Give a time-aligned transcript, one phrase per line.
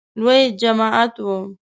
[0.21, 1.27] لوی جماعت و.